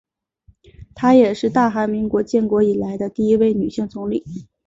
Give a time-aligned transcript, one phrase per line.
[0.95, 4.25] 她也是大韩民国建国以来的第一位女性总理。